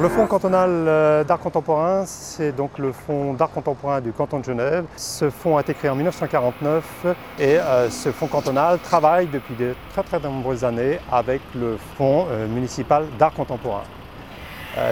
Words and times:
le 0.00 0.08
Fonds 0.08 0.26
cantonal 0.26 0.70
euh, 0.70 1.24
d'art 1.24 1.38
contemporain, 1.38 2.04
c'est 2.06 2.52
donc 2.52 2.78
le 2.78 2.92
Fonds 2.92 3.34
d'art 3.34 3.50
contemporain 3.50 4.00
du 4.00 4.12
canton 4.12 4.38
de 4.38 4.44
Genève. 4.44 4.84
Ce 4.96 5.28
fonds 5.30 5.56
a 5.56 5.60
été 5.60 5.74
créé 5.74 5.90
en 5.90 5.94
1949 5.94 7.06
et 7.38 7.58
euh, 7.58 7.90
ce 7.90 8.10
fonds 8.10 8.26
cantonal 8.26 8.78
travaille 8.78 9.26
depuis 9.26 9.54
de 9.56 9.74
très 9.92 10.02
très 10.02 10.20
nombreuses 10.20 10.64
années 10.64 10.98
avec 11.10 11.40
le 11.54 11.76
Fonds 11.96 12.26
euh, 12.30 12.46
municipal 12.46 13.04
d'art 13.18 13.34
contemporain. 13.34 13.82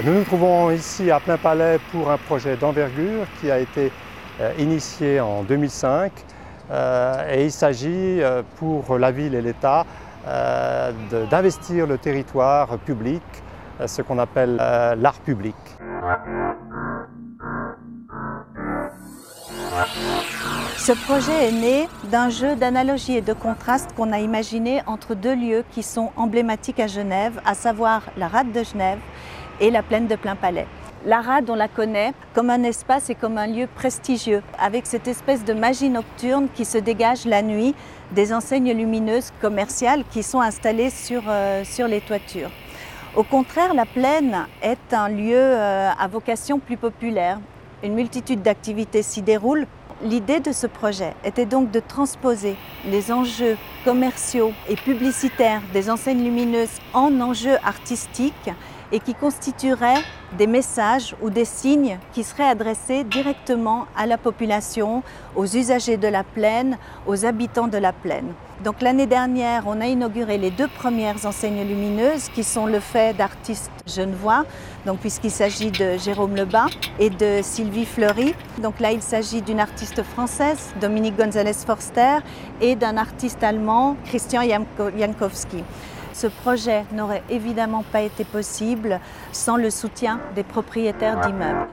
nous 0.05 0.13
nous 0.13 0.25
trouvons 0.25 0.71
ici 0.71 1.11
à 1.11 1.21
Plein 1.21 1.39
Palais 1.39 1.79
pour 1.93 2.11
un 2.11 2.19
projet 2.19 2.57
d'envergure 2.57 3.27
qui 3.41 3.51
a 3.51 3.59
été 3.59 3.91
initié 4.59 5.21
en 5.21 5.43
2005 5.43 6.13
et 7.31 7.45
il 7.45 7.53
s'agit 7.53 8.21
pour 8.57 8.99
la 8.99 9.11
ville 9.11 9.35
et 9.35 9.43
l'État 9.43 9.85
d'investir 11.31 11.87
le 11.87 11.99
territoire 11.99 12.79
public 12.79 13.23
euh, 13.81 13.87
ce 13.87 14.03
qu'on 14.03 14.19
appelle 14.19 14.59
euh, 14.61 14.95
l'art 14.97 15.21
public. 15.21 15.55
Ce 20.77 20.93
projet 21.05 21.49
est 21.49 21.53
né 21.53 21.89
d'un 22.11 22.29
jeu 22.29 22.57
d'analogie 22.57 23.17
et 23.17 23.21
de 23.21 23.33
contraste 23.33 23.91
qu'on 23.97 24.13
a 24.13 24.19
imaginé 24.19 24.83
entre 24.87 25.15
deux 25.15 25.35
lieux 25.35 25.65
qui 25.71 25.83
sont 25.83 26.11
emblématiques 26.17 26.81
à 26.81 26.87
Genève, 26.87 27.41
à 27.45 27.55
savoir 27.55 28.03
la 28.17 28.27
rade 28.27 28.53
de 28.53 28.65
Genève 28.65 28.99
et 29.61 29.71
la 29.71 29.83
plaine 29.83 30.07
de 30.09 30.17
Plain-Palais. 30.17 30.67
La 31.07 31.21
rade, 31.21 31.49
on 31.49 31.55
la 31.55 31.69
connaît 31.69 32.13
comme 32.35 32.51
un 32.51 32.65
espace 32.65 33.09
et 33.09 33.15
comme 33.15 33.39
un 33.39 33.47
lieu 33.47 33.69
prestigieux, 33.73 34.43
avec 34.59 34.85
cette 34.85 35.07
espèce 35.07 35.45
de 35.45 35.53
magie 35.53 35.91
nocturne 35.91 36.49
qui 36.53 36.65
se 36.65 36.77
dégage 36.77 37.25
la 37.25 37.41
nuit 37.41 37.77
des 38.11 38.33
enseignes 38.33 38.73
lumineuses 38.73 39.33
commerciales 39.41 40.03
qui 40.11 40.25
sont 40.25 40.41
installées 40.41 40.91
sur, 40.91 41.23
euh, 41.29 41.63
les 41.87 42.01
toitures. 42.01 42.51
Au 43.15 43.23
contraire, 43.23 43.75
la 43.75 43.87
plaine 43.87 44.47
est 44.61 44.93
un 44.93 45.09
lieu 45.09 45.37
euh, 45.37 45.91
à 45.97 46.09
vocation 46.09 46.59
plus 46.59 46.77
populaire. 46.77 47.39
Une 47.85 47.95
multitude 47.95 48.43
d'activités 48.43 49.03
s'y 49.03 49.23
déroulent. 49.23 49.67
L'idée 50.03 50.41
de 50.41 50.51
ce 50.51 50.67
projet 50.67 51.15
était 51.25 51.47
donc 51.47 51.71
de 51.71 51.81
transposer 51.81 52.57
les 52.85 53.13
enjeux 53.13 53.57
commerciaux 53.85 54.53
et 54.69 54.75
publicitaires 54.75 55.63
des 55.73 55.91
enseignes 55.91 56.25
lumineuses 56.25 56.81
en 56.93 57.21
enjeux 57.21 57.57
artistiques 57.65 58.51
et 58.91 59.01
qui 59.01 59.15
constitueraient 59.15 60.03
des 60.37 60.47
messages 60.47 61.15
ou 61.23 61.31
des 61.31 61.45
signes 61.45 61.99
qui 62.13 62.25
seraient 62.25 62.49
adressés 62.49 63.05
directement 63.05 63.87
à 63.97 64.07
la 64.07 64.19
population, 64.19 65.03
aux 65.37 65.47
usagers 65.47 65.97
de 65.97 66.09
la 66.09 66.25
plaine, 66.25 66.77
aux 67.07 67.25
habitants 67.25 67.69
de 67.69 67.79
la 67.79 67.93
plaine. 67.93 68.33
Donc 68.65 68.83
l'année 68.83 69.07
dernière, 69.07 69.65
on 69.67 69.81
a 69.81 69.87
inauguré 69.87 70.37
les 70.37 70.51
deux 70.51 70.67
premières 70.67 71.25
enseignes 71.25 71.65
lumineuses 71.67 72.29
qui 72.29 72.43
sont 72.43 72.67
le 72.67 72.81
fait 72.81 73.17
d'artistes 73.17 73.71
genevois, 73.87 74.45
donc 74.85 74.99
puisqu'il 74.99 75.31
s'agit 75.31 75.71
de 75.71 75.97
Jérôme 75.97 76.35
Lebas 76.35 76.67
et 76.99 77.09
de 77.09 77.39
Sylvie 77.43 77.87
Fleury. 77.87 78.35
Donc 78.61 78.81
là, 78.81 78.91
il 78.91 79.01
s'agit 79.01 79.43
d'une 79.43 79.61
artiste 79.61 80.03
française, 80.03 80.71
Dominique 80.81 81.17
González 81.17 81.53
Forster, 81.53 82.19
et 82.61 82.75
d'un 82.75 82.97
artiste 82.97 83.45
allemand, 83.45 83.97
Christian 84.05 84.43
Jankowski. 84.99 85.63
Ce 86.19 86.27
projet 86.27 86.85
n'aurait 86.91 87.23
évidemment 87.31 87.85
pas 87.85 88.01
été 88.01 88.25
possible 88.25 88.99
sans 89.31 89.57
le 89.57 89.71
soutien 89.71 90.19
des 90.35 90.43
propriétaires 90.43 91.21
d'immeubles. 91.21 91.69